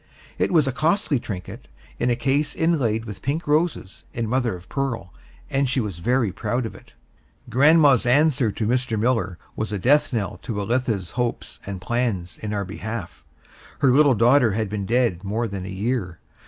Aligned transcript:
It 0.39 0.51
was 0.51 0.67
a 0.67 0.71
costly 0.71 1.19
trinket, 1.19 1.67
in 1.99 2.09
a 2.09 2.15
case 2.15 2.55
inlaid 2.55 3.05
with 3.05 3.21
pink 3.21 3.45
roses, 3.45 4.03
in 4.15 4.27
mother 4.27 4.55
of 4.55 4.67
pearl, 4.67 5.13
and 5.47 5.69
she 5.69 5.79
was 5.79 5.99
very 5.99 6.31
proud 6.31 6.65
of 6.65 6.73
it. 6.73 6.95
Grandma's 7.51 8.07
answer 8.07 8.51
to 8.51 8.65
Mr. 8.65 8.99
Miller 8.99 9.37
was 9.55 9.71
a 9.71 9.77
death 9.77 10.11
knell 10.11 10.39
to 10.41 10.59
Elitha's 10.59 11.11
hopes 11.11 11.59
and 11.67 11.81
plans 11.81 12.39
in 12.39 12.51
our 12.51 12.65
behalf. 12.65 13.23
Her 13.81 13.89
little 13.91 14.15
daughter 14.15 14.53
had 14.53 14.69
been 14.69 14.87
dead 14.87 15.23
more 15.23 15.47
than 15.47 15.67
a 15.67 15.69
year. 15.69 16.17